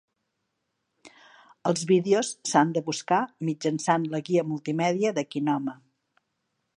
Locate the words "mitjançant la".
3.51-4.25